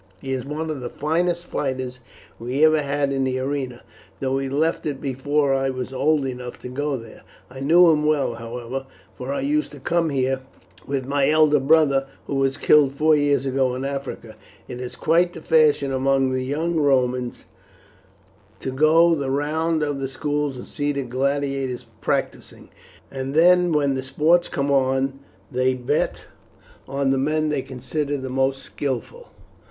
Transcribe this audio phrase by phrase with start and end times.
[0.19, 1.99] He is one of the finest fighters
[2.39, 3.83] we ever had in the arena,
[4.19, 7.21] though he left it before I was old enough to go there.
[7.51, 10.41] I know him well, however, for I used to come here
[10.87, 14.35] with my elder brother, who was killed four years ago in Africa.
[14.67, 17.45] It is quite the fashion among the young Romans
[18.61, 22.69] to go the round of the schools and see the gladiators practising,
[23.11, 25.19] and then when the sports come on
[25.51, 26.25] they bet
[26.87, 29.27] on the men they consider the most skilful."